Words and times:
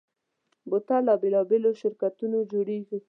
بوتل 0.69 1.01
له 1.07 1.13
بېلابېلو 1.21 1.69
شرکتونو 1.81 2.37
جوړېږي. 2.51 2.97